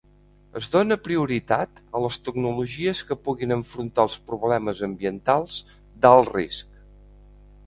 [0.59, 5.61] Es dóna prioritat a les tecnologies que puguin enfrontar els problemes ambientals
[6.07, 6.83] d'alt risc.